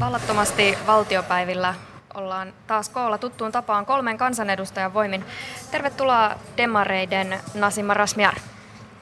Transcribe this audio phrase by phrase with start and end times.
[0.00, 1.74] Vallattomasti valtiopäivillä
[2.14, 5.24] ollaan taas koolla tuttuun tapaan kolmen kansanedustajan voimin.
[5.70, 8.34] Tervetuloa Demareiden Nasima Rasmiar.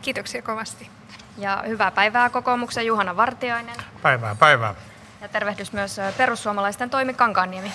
[0.02, 0.90] Kiitoksia kovasti.
[1.38, 3.76] Ja hyvää päivää kokoomuksen Juhana Vartiainen.
[4.02, 4.74] Päivää, päivää.
[5.20, 7.72] Ja tervehdys myös perussuomalaisten Toimi Kankaanniemi.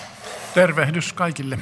[0.53, 1.59] Tervehdys kaikille.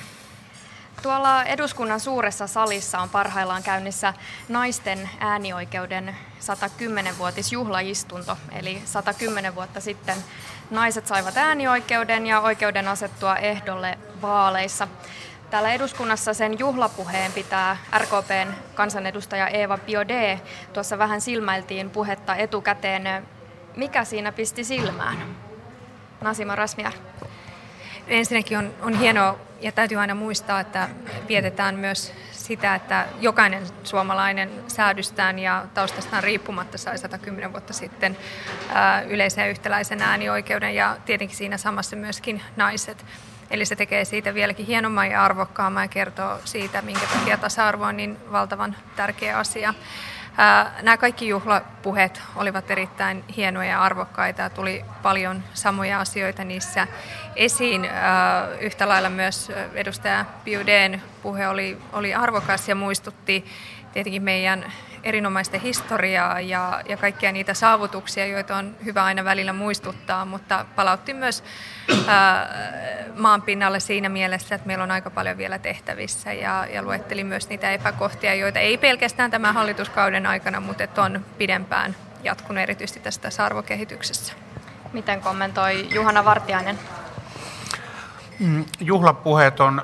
[1.02, 4.14] Tuolla eduskunnan suuressa salissa on parhaillaan käynnissä
[4.50, 8.38] naisten äänioikeuden 110-vuotisjuhlaistunto.
[8.52, 10.18] Eli 110 vuotta sitten
[10.72, 14.88] naiset saivat äänioikeuden ja oikeuden asettua ehdolle vaaleissa.
[15.50, 20.42] Täällä eduskunnassa sen juhlapuheen pitää RKPn kansanedustaja Eeva Biode.
[20.74, 23.28] Tuossa vähän silmäiltiin puhetta etukäteen.
[23.76, 25.36] Mikä siinä pisti silmään?
[26.22, 26.94] Nasima Rasmiar.
[28.08, 30.90] Ensinnäkin on, on hienoa ja täytyy aina muistaa, että
[31.28, 38.18] vietetään myös sitä, että jokainen suomalainen säädystään ja taustastaan riippumatta sai 110 vuotta sitten
[39.08, 43.06] yleisen ja yhtäläisen äänioikeuden ja tietenkin siinä samassa myöskin naiset.
[43.52, 47.98] Eli se tekee siitä vieläkin hienomman ja arvokkaamman ja kertoo siitä, minkä takia tasa-arvo on
[47.98, 49.74] niin valtavan tärkeä asia.
[50.82, 54.50] Nämä kaikki juhlapuheet olivat erittäin hienoja ja arvokkaita.
[54.50, 56.88] Tuli paljon samoja asioita niissä
[57.36, 57.90] esiin.
[58.60, 63.46] Yhtä lailla myös edustaja Biuden puhe oli, oli arvokas ja muistutti
[63.94, 64.72] tietenkin meidän
[65.04, 71.14] erinomaista historiaa ja, ja kaikkia niitä saavutuksia, joita on hyvä aina välillä muistuttaa, mutta palautti
[71.14, 71.44] myös
[72.08, 72.50] ää,
[73.16, 77.50] maan pinnalle siinä mielessä, että meillä on aika paljon vielä tehtävissä ja, ja luetteli myös
[77.50, 83.30] niitä epäkohtia, joita ei pelkästään tämän hallituskauden aikana, mutta että on pidempään jatkunut erityisesti tästä
[83.30, 84.34] sarvokehityksessä.
[84.94, 86.80] Miten kommentoi Juhana Vartiainen?
[88.40, 89.82] Mm, juhlapuheet on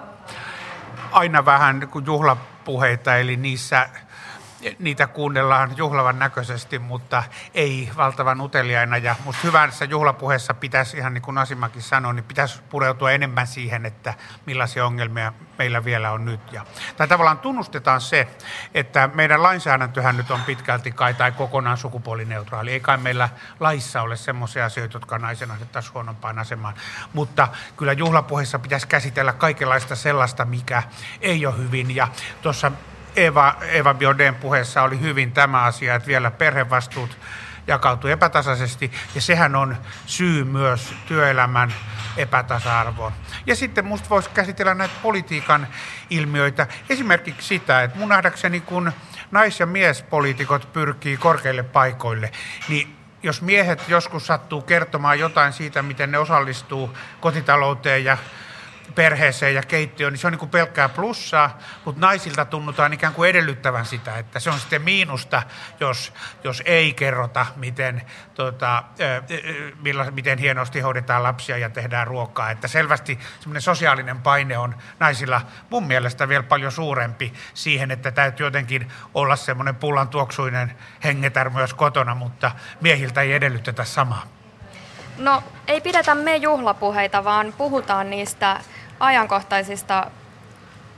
[1.11, 3.89] aina vähän kuin juhlapuheita, eli niissä
[4.79, 8.97] niitä kuunnellaan juhlavan näköisesti, mutta ei valtavan uteliaina.
[8.97, 13.85] Ja musta hyvässä juhlapuheessa pitäisi, ihan niin kuin Asimakin sanoi, niin pitäisi pureutua enemmän siihen,
[13.85, 14.13] että
[14.45, 16.51] millaisia ongelmia meillä vielä on nyt.
[16.51, 16.65] Ja,
[16.97, 18.27] tai tavallaan tunnustetaan se,
[18.73, 22.71] että meidän lainsäädäntöhän nyt on pitkälti kai tai kokonaan sukupuolineutraali.
[22.71, 26.73] Ei kai meillä laissa ole semmoisia asioita, jotka naisen asettaisiin huonompaan asemaan.
[27.13, 27.47] Mutta
[27.77, 30.83] kyllä juhlapuheessa pitäisi käsitellä kaikenlaista sellaista, mikä
[31.21, 31.95] ei ole hyvin.
[31.95, 32.07] Ja
[32.41, 32.71] tuossa
[33.15, 37.17] Eva, Eva Bioden puheessa oli hyvin tämä asia, että vielä perhevastuut
[37.67, 41.73] jakautuu epätasaisesti, ja sehän on syy myös työelämän
[42.17, 43.11] epätasa-arvoon.
[43.45, 45.67] Ja sitten musta voisi käsitellä näitä politiikan
[46.09, 48.91] ilmiöitä, esimerkiksi sitä, että mun nähdäkseni kun
[49.31, 52.31] nais- ja miespoliitikot pyrkii korkeille paikoille,
[52.69, 58.17] niin jos miehet joskus sattuu kertomaan jotain siitä, miten ne osallistuu kotitalouteen ja
[58.95, 63.29] perheeseen ja keittiöön, niin se on niin kuin pelkkää plussaa, mutta naisilta tunnutaan ikään kuin
[63.29, 65.43] edellyttävän sitä, että se on sitten miinusta,
[65.79, 66.13] jos,
[66.43, 68.01] jos ei kerrota, miten,
[68.33, 68.83] tota,
[69.81, 72.51] millä, miten hienosti hoidetaan lapsia ja tehdään ruokaa.
[72.51, 78.45] Että selvästi semmoinen sosiaalinen paine on naisilla mun mielestä vielä paljon suurempi siihen, että täytyy
[78.45, 84.44] jotenkin olla semmoinen pullan tuoksuinen hengetär myös kotona, mutta miehiltä ei edellytetä samaa.
[85.17, 88.59] No ei pidetä me juhlapuheita, vaan puhutaan niistä
[88.99, 90.11] ajankohtaisista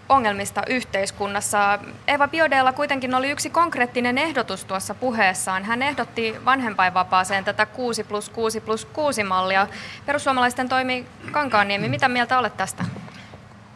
[0.09, 1.79] ongelmista yhteiskunnassa.
[2.07, 5.63] Eva Biodeella kuitenkin oli yksi konkreettinen ehdotus tuossa puheessaan.
[5.63, 9.67] Hän ehdotti vanhempainvapaaseen tätä 6 plus 6 plus 6 mallia.
[10.05, 12.85] Perussuomalaisten toimi Kankaanniemi, mitä mieltä olet tästä?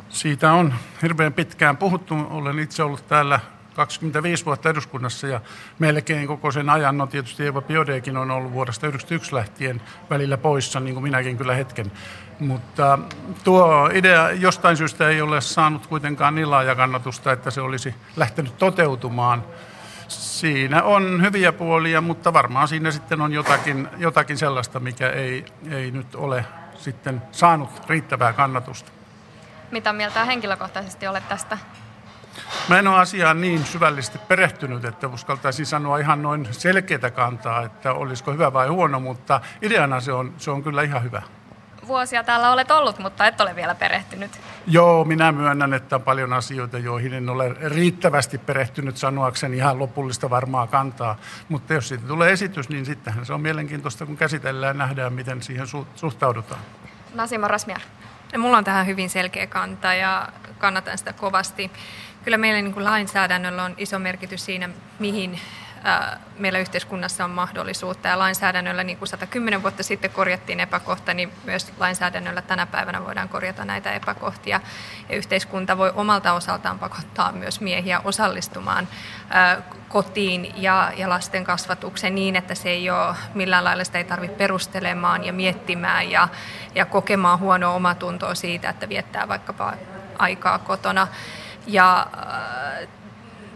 [0.10, 2.16] Siitä on hirveän pitkään puhuttu.
[2.30, 3.40] Olen itse ollut täällä
[3.74, 5.42] 25 vuotta eduskunnassa ja
[5.80, 10.80] melkein koko sen ajan, no tietysti Eva Biodekin on ollut vuodesta 1991 lähtien välillä poissa,
[10.80, 11.92] niin kuin minäkin kyllä hetken.
[12.40, 13.00] Mutta
[13.44, 18.58] tuo idea jostain syystä ei ole saanut kuitenkaan niin laaja kannatusta, että se olisi lähtenyt
[18.58, 19.44] toteutumaan.
[20.08, 25.92] Siinä on hyviä puolia, mutta varmaan siinä sitten on jotakin, jotakin sellaista, mikä ei, ei
[25.92, 26.46] nyt ole
[26.76, 28.92] sitten saanut riittävää kannatusta.
[29.72, 31.58] Mitä mieltä henkilökohtaisesti olet tästä?
[32.70, 37.94] Mä en ole asiaan niin syvällisesti perehtynyt, että uskaltaisin sanoa ihan noin selkeitä kantaa, että
[37.94, 41.22] olisiko hyvä vai huono, mutta ideana se on, se on kyllä ihan hyvä.
[41.88, 44.32] Vuosia täällä olet ollut, mutta et ole vielä perehtynyt.
[44.68, 50.30] Joo, minä myönnän, että on paljon asioita, joihin en ole riittävästi perehtynyt sanoakseni ihan lopullista
[50.30, 51.18] varmaa kantaa.
[51.50, 55.42] Mutta jos siitä tulee esitys, niin sittenhän se on mielenkiintoista, kun käsitellään ja nähdään, miten
[55.42, 56.62] siihen suhtaudutaan.
[57.14, 57.82] Nasima Rasmiar.
[58.38, 60.28] Mulla on tähän hyvin selkeä kanta ja
[60.58, 61.72] kannatan sitä kovasti
[62.24, 64.70] kyllä meillä niin kuin lainsäädännöllä on iso merkitys siinä,
[65.00, 65.40] mihin
[66.38, 71.74] meillä yhteiskunnassa on mahdollisuutta ja lainsäädännöllä, niin kuin 110 vuotta sitten korjattiin epäkohta, niin myös
[71.80, 74.62] lainsäädännöllä tänä päivänä voidaan korjata näitä epäkohtia.
[75.10, 78.88] Ja yhteiskunta voi omalta osaltaan pakottaa myös miehiä osallistumaan
[79.90, 84.38] kotiin ja, ja lasten kasvatukseen niin, että se ei ole millään lailla sitä ei tarvitse
[84.38, 86.28] perustelemaan ja miettimään ja,
[86.76, 89.74] ja kokemaan huonoa omatuntoa siitä, että viettää vaikkapa
[90.18, 91.08] aikaa kotona.
[91.66, 92.88] Ja äh,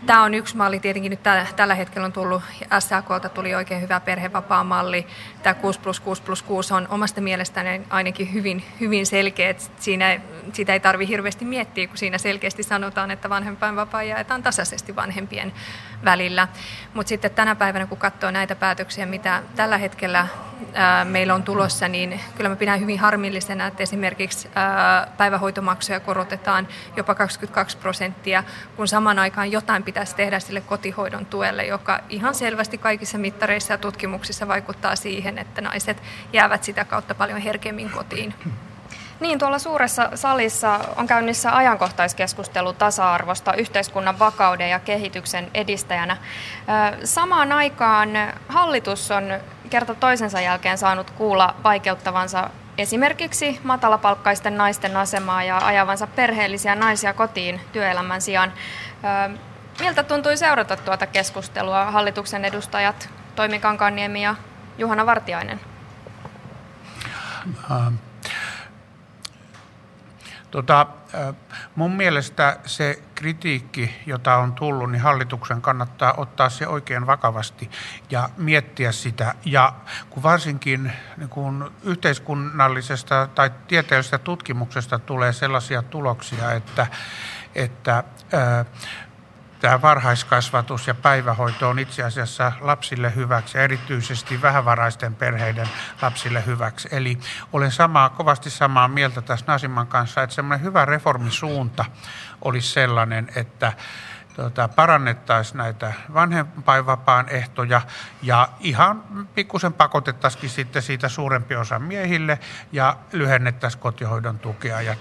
[0.05, 2.43] Tämä on yksi malli, tietenkin nyt tällä, tällä hetkellä on tullut,
[2.79, 5.07] SAKlta tuli oikein hyvä perhevapaa-malli.
[5.43, 10.19] Tämä 6 plus 6 plus 6 on omasta mielestäni ainakin hyvin, hyvin selkeä, että siinä,
[10.53, 15.53] sitä ei tarvitse hirveästi miettiä, kun siinä selkeästi sanotaan, että vanhempainvapaa jaetaan tasaisesti vanhempien
[16.05, 16.47] välillä.
[16.93, 20.27] Mutta sitten tänä päivänä, kun katsoo näitä päätöksiä, mitä tällä hetkellä
[20.73, 26.67] ää, meillä on tulossa, niin kyllä mä pidän hyvin harmillisena, että esimerkiksi ää, päivähoitomaksuja korotetaan
[26.95, 28.43] jopa 22 prosenttia,
[28.75, 33.77] kun saman aikaan jotain pitäisi tehdä sille kotihoidon tuelle, joka ihan selvästi kaikissa mittareissa ja
[33.77, 36.03] tutkimuksissa vaikuttaa siihen, että naiset
[36.33, 38.33] jäävät sitä kautta paljon herkemmin kotiin.
[39.19, 46.17] Niin, tuolla suuressa salissa on käynnissä ajankohtaiskeskustelu tasa-arvosta yhteiskunnan vakauden ja kehityksen edistäjänä.
[47.03, 48.09] Samaan aikaan
[48.47, 49.33] hallitus on
[49.69, 57.61] kerta toisensa jälkeen saanut kuulla vaikeuttavansa esimerkiksi matalapalkkaisten naisten asemaa ja ajavansa perheellisiä naisia kotiin
[57.71, 58.53] työelämän sijaan.
[59.79, 64.35] Miltä tuntui seurata tuota keskustelua hallituksen edustajat Toimi Kankaanniemi ja
[64.77, 65.59] Juhana Vartiainen?
[67.71, 67.95] Ähm.
[70.51, 70.87] Tota,
[71.75, 77.71] mun mielestä se kritiikki, jota on tullut, niin hallituksen kannattaa ottaa se oikein vakavasti
[78.09, 79.35] ja miettiä sitä.
[79.45, 79.73] Ja
[80.09, 86.87] kun varsinkin niin kun yhteiskunnallisesta tai tieteellisestä tutkimuksesta tulee sellaisia tuloksia, että,
[87.55, 88.65] että ää,
[89.59, 95.69] tämä varhaiskasvatus ja päivähoito on itse asiassa lapsille hyväksi erityisesti vähävaraisten perheiden
[96.01, 96.87] lapsille hyväksi.
[96.91, 97.19] Eli
[97.53, 101.85] olen samaa, kovasti samaa mieltä tässä Nasiman kanssa, että semmoinen hyvä reformisuunta
[102.41, 103.73] olisi sellainen, että
[104.35, 107.81] tota, parannettaisiin näitä vanhempainvapaan ehtoja
[108.21, 109.03] ja ihan
[109.35, 112.39] pikkusen pakotettaisiin sitten siitä suurempi osa miehille
[112.71, 114.81] ja lyhennettäisiin kotihoidon tukea.
[114.81, 114.95] Ja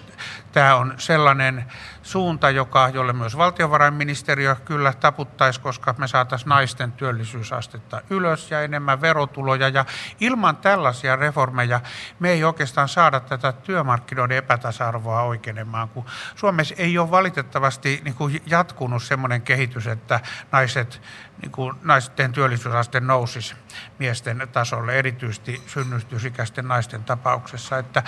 [0.55, 1.65] tämä on sellainen
[2.03, 9.01] suunta, joka, jolle myös valtiovarainministeriö kyllä taputtaisi, koska me saataisiin naisten työllisyysastetta ylös ja enemmän
[9.01, 9.69] verotuloja.
[9.69, 9.85] Ja
[10.21, 11.81] ilman tällaisia reformeja
[12.19, 16.05] me ei oikeastaan saada tätä työmarkkinoiden epätasa-arvoa oikeenemaan, kun
[16.35, 20.21] Suomessa ei ole valitettavasti niin kuin jatkunut semmoinen kehitys, että
[20.53, 21.03] naiset,
[21.43, 23.55] niin kuin naisten työllisyysaste nousisi
[23.99, 27.79] miesten tasolle, erityisesti synnytysikäisten naisten tapauksessa.
[27.79, 28.03] Että,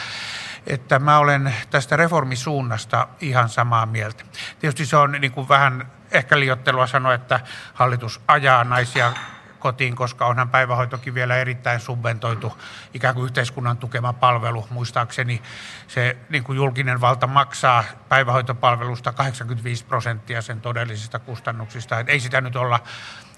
[0.66, 1.96] että mä olen tästä
[2.36, 4.24] reformisuunnasta ihan samaa mieltä.
[4.60, 7.40] Tietysti se on niin kuin vähän ehkä liottelua sanoa, että
[7.74, 9.12] hallitus ajaa naisia
[9.58, 12.52] kotiin, koska onhan päivähoitokin vielä erittäin subventoitu
[12.94, 14.66] ikään kuin yhteiskunnan tukema palvelu.
[14.70, 15.42] Muistaakseni
[15.88, 22.00] se niin kuin julkinen valta maksaa päivähoitopalvelusta 85 prosenttia sen todellisista kustannuksista.
[22.00, 22.80] Et ei sitä nyt olla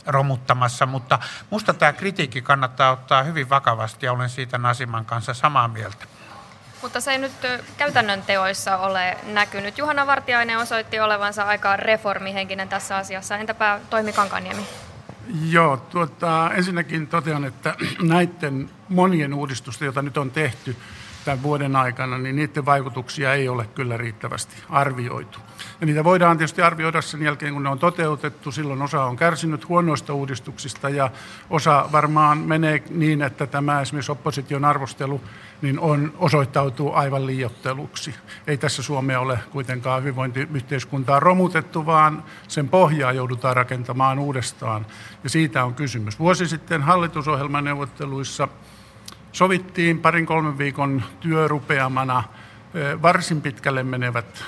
[0.06, 1.18] romuttamassa, mutta
[1.50, 6.17] musta tämä kritiikki kannattaa ottaa hyvin vakavasti ja olen siitä Nasiman kanssa samaa mieltä.
[6.82, 7.32] Mutta se ei nyt
[7.76, 9.78] käytännön teoissa ole näkynyt.
[9.78, 13.36] Juhana Vartiainen osoitti olevansa aika reformihenkinen tässä asiassa.
[13.36, 14.62] Entäpä Toimi Kankaniemi?
[15.50, 20.76] Joo, tuota, ensinnäkin totean, että näiden monien uudistusten, joita nyt on tehty
[21.28, 25.38] tämän vuoden aikana, niin niiden vaikutuksia ei ole kyllä riittävästi arvioitu.
[25.80, 28.52] Ja niitä voidaan tietysti arvioida sen jälkeen, kun ne on toteutettu.
[28.52, 31.10] Silloin osa on kärsinyt huonoista uudistuksista ja
[31.50, 35.20] osa varmaan menee niin, että tämä esimerkiksi opposition arvostelu
[35.62, 38.14] niin on, osoittautuu aivan liiotteluksi.
[38.46, 44.86] Ei tässä Suomea ole kuitenkaan hyvinvointiyhteiskuntaa romutettu, vaan sen pohjaa joudutaan rakentamaan uudestaan.
[45.24, 46.18] Ja siitä on kysymys.
[46.18, 48.48] Vuosi sitten hallitusohjelmaneuvotteluissa
[49.32, 52.22] sovittiin parin kolmen viikon työrupeamana
[53.02, 54.44] varsin pitkälle menevät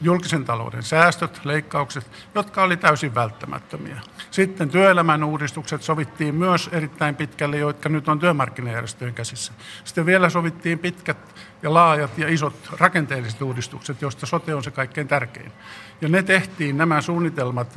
[0.00, 4.00] julkisen talouden säästöt, leikkaukset, jotka oli täysin välttämättömiä.
[4.30, 9.52] Sitten työelämän uudistukset sovittiin myös erittäin pitkälle, jotka nyt on työmarkkinajärjestöjen käsissä.
[9.84, 11.16] Sitten vielä sovittiin pitkät
[11.62, 15.52] ja laajat ja isot rakenteelliset uudistukset, joista sote on se kaikkein tärkein.
[16.00, 17.74] Ja ne tehtiin, nämä suunnitelmat,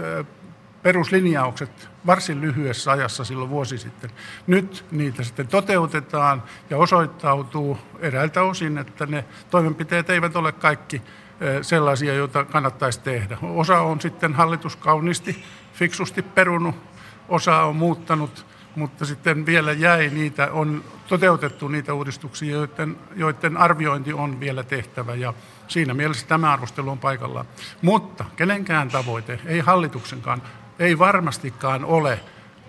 [0.87, 4.09] peruslinjaukset varsin lyhyessä ajassa silloin vuosi sitten.
[4.47, 11.01] Nyt niitä sitten toteutetaan ja osoittautuu eräiltä osin, että ne toimenpiteet eivät ole kaikki
[11.61, 13.37] sellaisia, joita kannattaisi tehdä.
[13.41, 16.75] Osa on sitten hallitus kauniisti, fiksusti perunut,
[17.29, 24.13] osa on muuttanut, mutta sitten vielä jäi niitä, on toteutettu niitä uudistuksia, joiden, joiden arviointi
[24.13, 25.33] on vielä tehtävä ja
[25.67, 27.45] siinä mielessä tämä arvostelu on paikallaan.
[27.81, 30.41] Mutta kenenkään tavoite, ei hallituksenkaan,
[30.79, 32.19] ei varmastikaan ole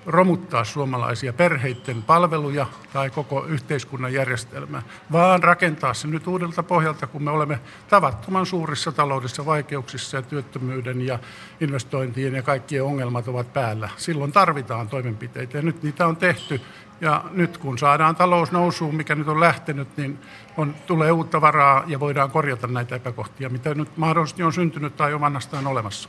[0.06, 7.22] romuttaa suomalaisia perheiden palveluja tai koko yhteiskunnan järjestelmää, vaan rakentaa se nyt uudelta pohjalta, kun
[7.22, 11.18] me olemme tavattoman suurissa taloudessa vaikeuksissa ja työttömyyden ja
[11.60, 13.88] investointien ja kaikkien ongelmat ovat päällä.
[13.96, 16.60] Silloin tarvitaan toimenpiteitä ja nyt niitä on tehty
[17.00, 20.18] ja nyt kun saadaan talous nousuun, mikä nyt on lähtenyt, niin
[20.56, 25.14] on, tulee uutta varaa ja voidaan korjata näitä epäkohtia, mitä nyt mahdollisesti on syntynyt tai
[25.14, 26.08] on vannastaan olemassa.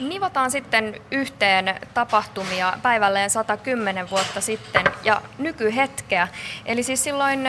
[0.00, 6.28] Nivotaan sitten yhteen tapahtumia päivälleen 110 vuotta sitten ja nykyhetkeä.
[6.66, 7.40] Eli siis silloin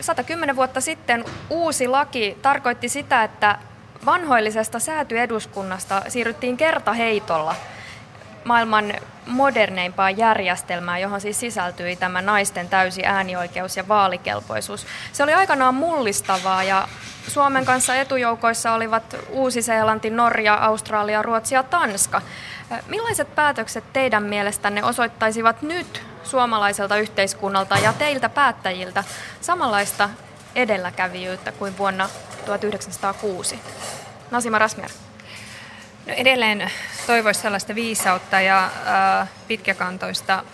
[0.00, 3.58] 110 vuotta sitten uusi laki tarkoitti sitä, että
[4.06, 7.54] vanhoillisesta säätyeduskunnasta siirryttiin kertaheitolla
[8.44, 8.94] maailman
[9.26, 14.86] moderneimpaan järjestelmään, johon siis sisältyi tämä naisten täysi äänioikeus ja vaalikelpoisuus.
[15.12, 16.88] Se oli aikanaan mullistavaa ja
[17.28, 22.22] Suomen kanssa etujoukoissa olivat Uusi-Seelanti, Norja, Australia, Ruotsi ja Tanska.
[22.88, 29.04] Millaiset päätökset teidän mielestänne osoittaisivat nyt suomalaiselta yhteiskunnalta ja teiltä päättäjiltä
[29.40, 30.10] samanlaista
[30.54, 32.08] edelläkävijyyttä kuin vuonna
[32.46, 33.60] 1906?
[34.30, 34.90] Nasima Rasmier.
[36.06, 36.70] No edelleen
[37.06, 40.44] toivoisi sellaista viisautta ja äh, pitkäkantoista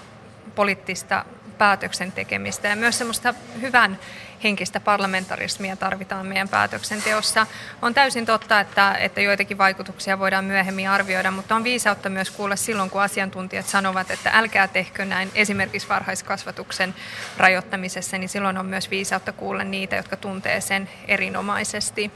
[0.55, 1.25] poliittista
[1.59, 3.99] päätöksen tekemistä ja myös semmoista hyvän
[4.43, 7.47] henkistä parlamentarismia tarvitaan meidän päätöksenteossa.
[7.83, 12.57] On täysin totta, että, että joitakin vaikutuksia voidaan myöhemmin arvioida, mutta on viisautta myös kuulla
[12.57, 16.95] silloin, kun asiantuntijat sanovat, että älkää tehkö näin esimerkiksi varhaiskasvatuksen
[17.37, 22.11] rajoittamisessa, niin silloin on myös viisautta kuulla niitä, jotka tuntee sen erinomaisesti.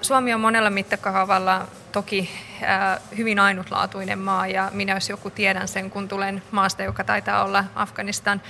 [0.00, 2.30] Suomi on monella mittakaavalla toki
[3.16, 7.64] hyvin ainutlaatuinen maa ja minä jos joku tiedän sen, kun tulen maasta, joka taitaa olla
[7.74, 8.42] Afganistan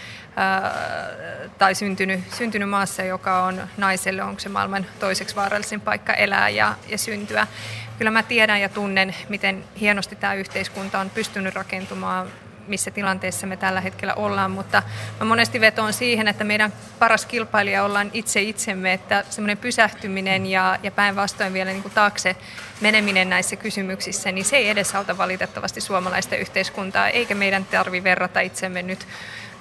[1.58, 6.74] tai syntynyt, syntynyt maassa, joka on naiselle, onko se maailman toiseksi vaarallisin paikka elää ja,
[6.88, 7.46] ja syntyä.
[7.98, 12.26] Kyllä mä tiedän ja tunnen, miten hienosti tämä yhteiskunta on pystynyt rakentumaan
[12.66, 14.82] missä tilanteessa me tällä hetkellä ollaan, mutta
[15.20, 20.78] mä monesti vetoan siihen, että meidän paras kilpailija ollaan itse itsemme, että semmoinen pysähtyminen ja,
[20.82, 22.36] ja päinvastoin vielä niin kuin taakse
[22.80, 28.82] meneminen näissä kysymyksissä, niin se ei edesauta valitettavasti suomalaista yhteiskuntaa, eikä meidän tarvi verrata itsemme
[28.82, 29.06] nyt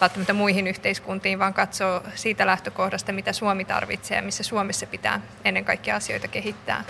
[0.02, 5.66] välttämättä muihin yhteiskuntiin, vaan katsoo siitä lähtökohdasta, mitä Suomi tarvitsee ja missä Suomessa pitää ennen
[5.66, 6.84] kaikkea asioita kehittää.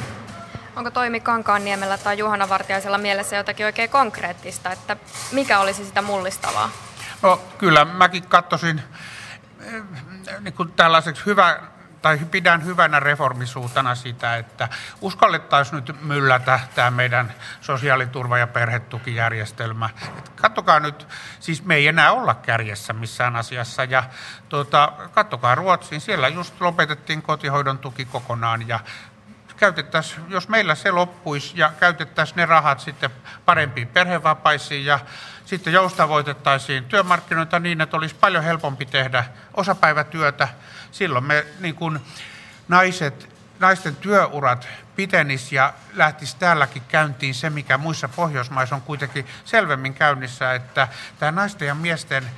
[0.76, 4.98] Onko Toimi Kankaanniemellä tai Juhana Vartiaisella mielessä jotakin oikein konkreettista, että
[5.32, 6.70] mikä olisi sitä mullistavaa?
[7.22, 8.82] No kyllä, mäkin katsoisin
[9.60, 9.84] eh,
[10.40, 11.60] niin kuin tällaiseksi hyvä,
[12.02, 14.70] tai pidän hyvänä reformisuutena sitä, että
[15.02, 19.90] uskallettaisiin nyt myllätä tämä meidän sosiaaliturva- ja perhetukijärjestelmä.
[20.18, 21.08] Et kattokaa nyt,
[21.40, 24.04] siis me ei enää olla kärjessä missään asiassa, ja
[24.50, 28.80] tuota, kattokaa Ruotsiin, siellä just lopetettiin kotihoidon tuki kokonaan, ja
[29.62, 33.10] käytettäisiin, jos meillä se loppuisi ja käytettäisiin ne rahat sitten
[33.46, 35.00] parempiin perhevapaisiin ja
[35.46, 40.48] sitten joustavoitettaisiin työmarkkinoita niin, että olisi paljon helpompi tehdä osapäivätyötä.
[40.92, 42.00] Silloin me niin kuin
[42.68, 49.94] naiset, naisten työurat pitenis ja lähtisi täälläkin käyntiin se, mikä muissa Pohjoismaissa on kuitenkin selvemmin
[49.94, 50.88] käynnissä, että
[51.20, 52.32] tämä naisten ja miesten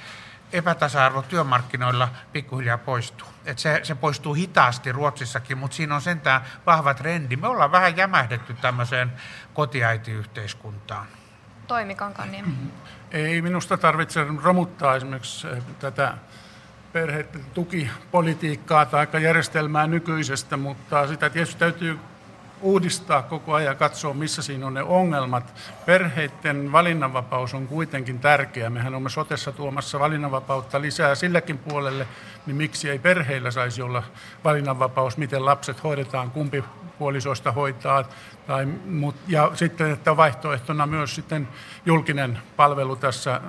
[0.54, 3.28] epätasa-arvo työmarkkinoilla pikkuhiljaa poistuu.
[3.46, 7.36] Et se, se poistuu hitaasti Ruotsissakin, mutta siinä on sentään vahva trendi.
[7.36, 9.12] Me ollaan vähän jämähdetty tämmöiseen
[9.54, 11.08] kotiäitiyhteiskuntaan.
[11.68, 12.54] Toimi Kankanniemi.
[13.12, 16.14] Ei minusta tarvitse romuttaa esimerkiksi eh, tätä
[16.94, 22.00] perheiden tukipolitiikkaa tai järjestelmää nykyisestä, mutta sitä tietysti täytyy
[22.64, 25.54] uudistaa koko ajan ja katsoa, missä siinä on ne ongelmat.
[25.86, 28.70] Perheiden valinnanvapaus on kuitenkin tärkeä.
[28.70, 32.08] Mehän olemme sotessa tuomassa valinnanvapautta lisää silläkin puolelle,
[32.46, 34.04] niin miksi ei perheillä saisi olla
[34.44, 36.64] valinnanvapaus, miten lapset hoidetaan, kumpi
[37.00, 38.04] puolisoista hoitaa.
[38.48, 41.48] Tai, mut, ja sitten, että vaihtoehtona myös sitten
[41.86, 43.42] julkinen palvelu tässä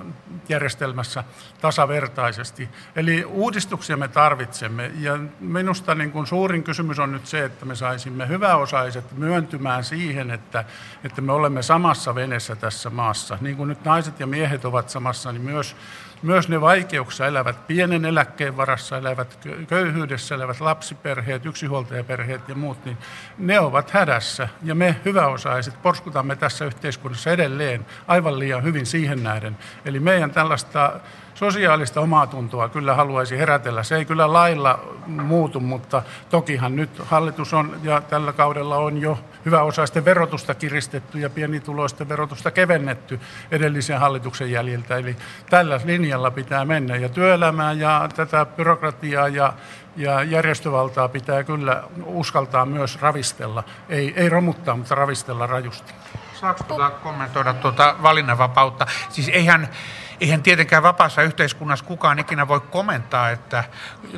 [0.49, 1.23] järjestelmässä
[1.61, 2.69] tasavertaisesti.
[2.95, 4.91] Eli uudistuksia me tarvitsemme.
[4.99, 10.31] Ja minusta niin kuin suurin kysymys on nyt se, että me saisimme hyväosaiset myöntymään siihen,
[10.31, 10.65] että,
[11.03, 13.37] että me olemme samassa veneessä tässä maassa.
[13.41, 15.75] Niin kuin nyt naiset ja miehet ovat samassa, niin myös
[16.21, 22.97] myös ne vaikeuksissa elävät, pienen eläkkeen varassa elävät, köyhyydessä elävät lapsiperheet, yksinhuoltajaperheet ja muut, niin
[23.37, 24.49] ne ovat hädässä.
[24.63, 29.57] Ja me hyväosaiset porskutamme tässä yhteiskunnassa edelleen aivan liian hyvin siihen nähden.
[29.85, 30.99] Eli meidän tällaista
[31.35, 33.83] sosiaalista omatuntoa kyllä haluaisi herätellä.
[33.83, 39.19] Se ei kyllä lailla muutu, mutta tokihan nyt hallitus on ja tällä kaudella on jo
[39.45, 43.19] hyväosaisten verotusta kiristetty ja pienituloisten verotusta kevennetty
[43.51, 44.97] edellisen hallituksen jäljiltä.
[44.97, 45.15] Eli
[45.49, 49.53] tällä linjalla pitää mennä ja työelämää ja tätä byrokratiaa ja
[49.97, 53.63] ja järjestövaltaa pitää kyllä uskaltaa myös ravistella.
[53.89, 55.93] Ei, ei romuttaa, mutta ravistella rajusti.
[56.33, 58.87] Saanko tuota kommentoida tuota valinnanvapautta?
[59.09, 59.69] Siis eihän,
[60.21, 63.63] eihän tietenkään vapaassa yhteiskunnassa kukaan ikinä voi komentaa, että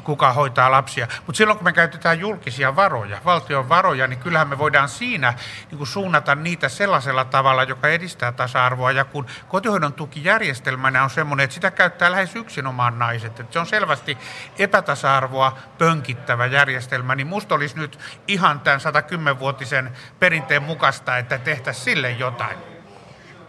[0.04, 1.08] kuka hoitaa lapsia.
[1.26, 5.34] Mutta silloin kun me käytetään julkisia varoja, valtion varoja, niin kyllähän me voidaan siinä
[5.72, 8.92] niin kuin suunnata niitä sellaisella tavalla, joka edistää tasa-arvoa.
[8.92, 13.66] Ja kun kotihoidon tukijärjestelmänä on sellainen, että sitä käyttää lähes yksinomaan naiset, että se on
[13.66, 14.18] selvästi
[14.60, 22.12] epätasa-arvoa pönkittävä järjestelmä, niin musta olisi nyt ihan tämän 110-vuotisen perinteen mukaista, että tehtäisiin sille
[22.12, 22.77] jotain.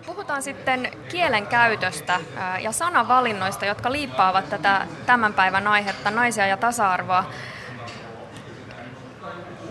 [0.09, 2.21] Puhutaan sitten kielen käytöstä
[2.61, 7.25] ja sanavalinnoista, jotka liippaavat tätä tämän päivän aihetta, naisia ja tasa-arvoa.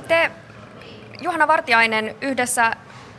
[0.08, 0.32] Te,
[1.22, 2.72] Juhana Vartiainen, yhdessä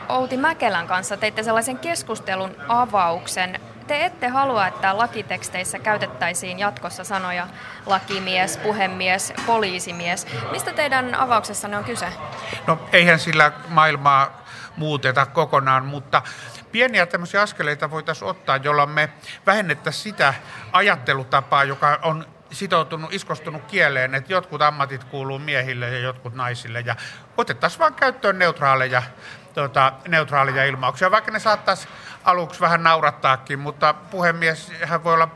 [0.08, 3.60] Outi Mäkelän kanssa teitte sellaisen keskustelun avauksen.
[3.86, 7.46] Te ette halua, että lakiteksteissä käytettäisiin jatkossa sanoja
[7.86, 10.26] lakimies, puhemies, poliisimies.
[10.50, 12.12] Mistä teidän avauksessanne on kyse?
[12.66, 14.44] No eihän sillä maailmaa
[14.76, 16.22] muuteta kokonaan, mutta
[16.72, 19.08] pieniä tämmöisiä askeleita voitaisiin ottaa, jolla me
[19.46, 20.34] vähennettäisiin sitä
[20.72, 26.80] ajattelutapaa, joka on sitoutunut, iskostunut kieleen, että jotkut ammatit kuuluu miehille ja jotkut naisille.
[26.80, 26.96] Ja
[27.36, 29.02] otettaisiin vain käyttöön neutraaleja,
[29.54, 31.88] tuota, neutraaleja ilmauksia, vaikka ne saattaisi
[32.24, 35.28] aluksi vähän naurattaakin, mutta puhemies, hän voi olla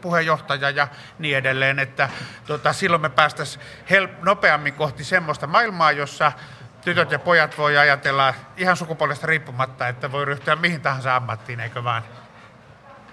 [0.00, 2.08] puheenjohtaja ja niin edelleen, että
[2.46, 3.62] tuota, silloin me päästäisiin
[4.22, 6.32] nopeammin kohti semmoista maailmaa, jossa
[6.84, 11.84] tytöt ja pojat voi ajatella ihan sukupuolesta riippumatta, että voi ryhtyä mihin tahansa ammattiin, eikö
[11.84, 12.02] vaan?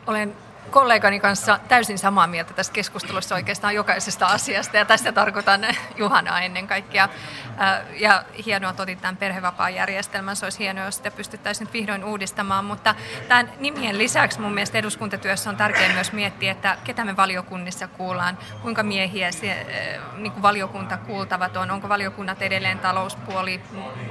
[0.07, 0.36] Olen
[0.71, 5.62] kollegani kanssa täysin samaa mieltä tässä keskustelussa oikeastaan jokaisesta asiasta, ja tästä tarkoitan
[5.95, 7.09] Juhana ennen kaikkea.
[8.00, 12.65] Ja hienoa, että otit tämän perhevapaa-järjestelmän, se olisi hienoa, jos sitä pystyttäisiin nyt vihdoin uudistamaan,
[12.65, 12.95] mutta
[13.27, 18.38] tämän nimien lisäksi mun mielestä eduskuntatyössä on tärkeää myös miettiä, että ketä me valiokunnissa kuullaan,
[18.62, 19.65] kuinka miehiä se,
[20.15, 23.62] niin kuin valiokunta kuultavat on, onko valiokunnat edelleen talouspuoli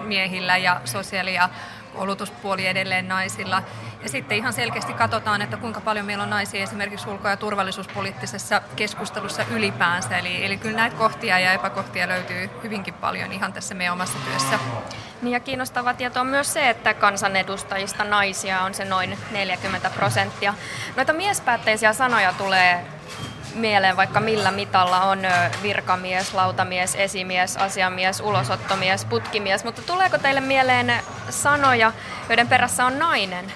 [0.00, 1.48] miehillä ja sosiaali- ja
[1.96, 3.62] koulutuspuoli edelleen naisilla.
[4.02, 8.62] Ja sitten ihan selkeästi katsotaan, että kuinka paljon meillä on naisia esimerkiksi ulko- ja turvallisuuspoliittisessa
[8.76, 10.18] keskustelussa ylipäänsä.
[10.18, 14.58] Eli, eli kyllä näitä kohtia ja epäkohtia löytyy hyvinkin paljon ihan tässä meidän omassa työssä.
[15.22, 20.54] Niin ja kiinnostava tieto on myös se, että kansanedustajista naisia on se noin 40 prosenttia.
[20.96, 22.95] Noita miespäätteisiä sanoja tulee
[23.56, 25.18] mieleen vaikka millä mitalla on
[25.62, 30.92] virkamies, lautamies, esimies, asiamies, ulosottomies, putkimies, mutta tuleeko teille mieleen
[31.31, 31.92] sanoja,
[32.28, 33.52] joiden perässä on nainen?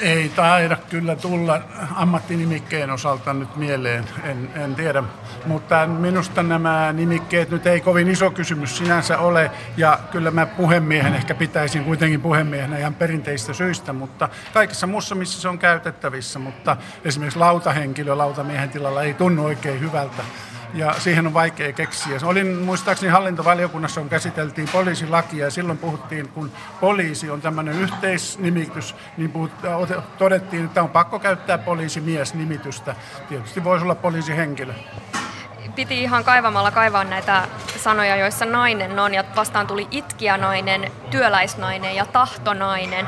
[0.00, 1.60] Ei taida kyllä tulla
[1.94, 5.02] ammattinimikkeen osalta nyt mieleen, en, en tiedä.
[5.46, 9.50] Mutta minusta nämä nimikkeet nyt ei kovin iso kysymys sinänsä ole.
[9.76, 15.40] Ja kyllä mä puhemiehen ehkä pitäisin kuitenkin puhemiehenä ihan perinteistä syistä, mutta kaikessa muussa, missä
[15.40, 16.38] se on käytettävissä.
[16.38, 20.22] Mutta esimerkiksi lautahenkilö lautamiehen tilalla ei tunnu oikein hyvältä
[20.74, 22.18] ja siihen on vaikea keksiä.
[22.22, 29.32] Olin muistaakseni hallintovaliokunnassa, on käsiteltiin poliisilakia ja silloin puhuttiin, kun poliisi on tämmöinen yhteisnimitys, niin
[30.18, 32.94] todettiin, että on pakko käyttää poliisimies-nimitystä.
[33.28, 34.74] Tietysti voisi olla poliisihenkilö
[35.74, 39.88] piti ihan kaivamalla kaivaa näitä sanoja, joissa nainen on, ja vastaan tuli
[40.36, 43.06] nainen, työläisnainen ja tahtonainen.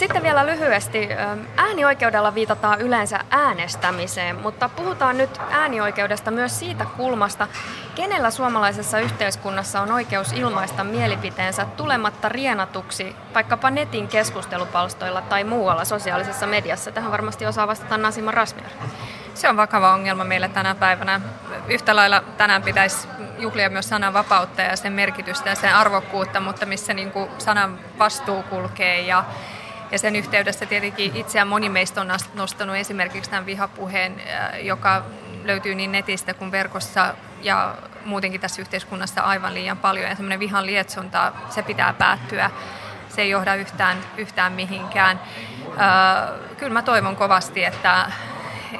[0.00, 1.08] Sitten vielä lyhyesti,
[1.56, 7.48] äänioikeudella viitataan yleensä äänestämiseen, mutta puhutaan nyt äänioikeudesta myös siitä kulmasta,
[7.94, 16.46] kenellä suomalaisessa yhteiskunnassa on oikeus ilmaista mielipiteensä tulematta rienatuksi vaikkapa netin keskustelupalstoilla tai muualla sosiaalisessa
[16.46, 16.92] mediassa.
[16.92, 18.64] Tähän varmasti osaa vastata Nasima Rasmir.
[19.34, 21.20] Se on vakava ongelma meillä tänä päivänä.
[21.68, 23.08] Yhtä lailla tänään pitäisi
[23.38, 28.42] juhlia myös sananvapautta ja sen merkitystä ja sen arvokkuutta, mutta missä niin kuin sanan vastuu
[28.42, 29.24] kulkee ja
[29.92, 35.04] ja sen yhteydessä tietenkin itseään moni meistä on nostanut esimerkiksi tämän vihapuheen, äh, joka
[35.44, 37.74] löytyy niin netistä kuin verkossa ja
[38.04, 40.08] muutenkin tässä yhteiskunnassa aivan liian paljon.
[40.08, 42.50] Ja semmoinen vihan lietsonta, se pitää päättyä.
[43.08, 45.20] Se ei johda yhtään, yhtään mihinkään.
[45.70, 48.12] Äh, kyllä mä toivon kovasti, että,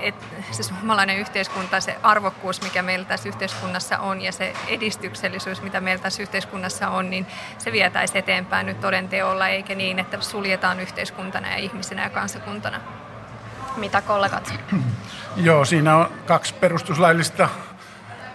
[0.00, 5.80] että se suomalainen yhteiskunta, se arvokkuus, mikä meillä tässä yhteiskunnassa on ja se edistyksellisyys, mitä
[5.80, 7.26] meillä tässä yhteiskunnassa on, niin
[7.58, 12.80] se vietäisi eteenpäin nyt todenteolla, eikä niin, että suljetaan yhteiskuntana ja ihmisenä ja kansakuntana.
[13.76, 14.54] Mitä kollegat?
[15.36, 17.48] Joo, siinä on kaksi perustuslaillista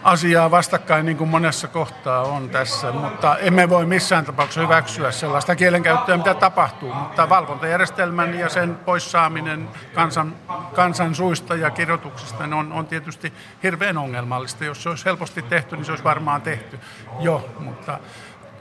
[0.06, 5.56] asiaa vastakkain niin kuin monessa kohtaa on tässä, mutta emme voi missään tapauksessa hyväksyä sellaista
[5.56, 10.36] kielenkäyttöä, mitä tapahtuu, mutta valvontajärjestelmän ja sen poissaaminen kansan,
[10.76, 14.66] kansan suista ja kirjoituksista on, on tietysti hirveän ongelmallista.
[14.66, 16.80] Jos se olisi helposti tehty, niin se olisi varmaan tehty
[17.20, 18.00] jo, mutta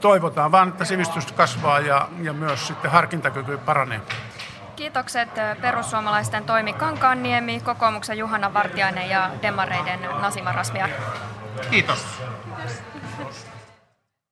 [0.01, 4.01] toivotaan vaan, että sivistys kasvaa ja, ja myös sitten harkintakyky paranee.
[4.75, 5.29] Kiitokset
[5.61, 10.89] perussuomalaisten Toimi Kankaanniemi, kokoomuksen Juhana Vartiainen ja Demareiden Nasima Rasmiar.
[11.61, 11.69] Kiitos.
[11.69, 12.94] Kiitos.